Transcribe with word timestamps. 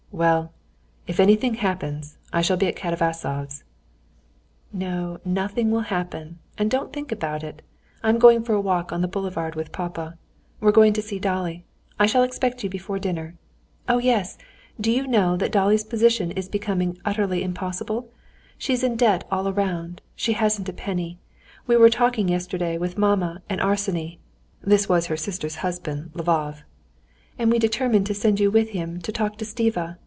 "Well, 0.13 0.51
if 1.07 1.21
anything 1.21 1.53
happens, 1.53 2.17
I 2.33 2.41
shall 2.41 2.57
be 2.57 2.67
at 2.67 2.75
Katavasov's." 2.75 3.63
"No, 4.73 5.19
nothing 5.23 5.71
will 5.71 5.87
happen, 5.89 6.37
and 6.57 6.69
don't 6.69 6.91
think 6.91 7.13
about 7.13 7.43
it. 7.45 7.61
I'm 8.03 8.19
going 8.19 8.43
for 8.43 8.51
a 8.53 8.59
walk 8.61 8.91
on 8.91 8.99
the 9.01 9.07
boulevard 9.07 9.55
with 9.55 9.71
papa. 9.71 10.17
We're 10.59 10.73
going 10.73 10.91
to 10.93 11.01
see 11.01 11.17
Dolly. 11.17 11.63
I 11.97 12.07
shall 12.07 12.23
expect 12.23 12.61
you 12.61 12.69
before 12.69 12.99
dinner. 12.99 13.35
Oh, 13.87 13.99
yes! 13.99 14.37
Do 14.79 14.91
you 14.91 15.07
know 15.07 15.37
that 15.37 15.51
Dolly's 15.51 15.85
position 15.85 16.31
is 16.31 16.49
becoming 16.49 16.97
utterly 17.05 17.41
impossible? 17.41 18.09
She's 18.57 18.83
in 18.83 18.97
debt 18.97 19.23
all 19.31 19.49
round; 19.53 20.01
she 20.13 20.33
hasn't 20.33 20.67
a 20.69 20.73
penny. 20.73 21.19
We 21.67 21.77
were 21.77 21.89
talking 21.89 22.27
yesterday 22.27 22.77
with 22.77 22.97
mamma 22.97 23.41
and 23.49 23.61
Arseny" 23.61 24.19
(this 24.61 24.89
was 24.89 25.05
her 25.05 25.17
sister's 25.17 25.55
husband 25.63 26.11
Lvov), 26.13 26.63
"and 27.39 27.49
we 27.49 27.57
determined 27.57 28.05
to 28.07 28.13
send 28.13 28.41
you 28.41 28.51
with 28.51 28.71
him 28.71 28.99
to 29.01 29.11
talk 29.13 29.37
to 29.37 29.45
Stiva. 29.45 29.95